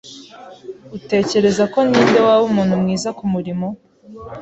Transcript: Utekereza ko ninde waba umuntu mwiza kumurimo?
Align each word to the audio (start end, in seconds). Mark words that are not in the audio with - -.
Utekereza 0.97 1.63
ko 1.73 1.79
ninde 1.89 2.19
waba 2.25 2.43
umuntu 2.49 2.73
mwiza 2.81 3.09
kumurimo? 3.17 3.67